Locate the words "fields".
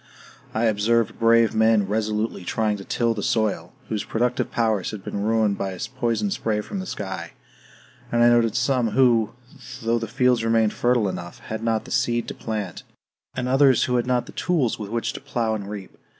10.07-10.43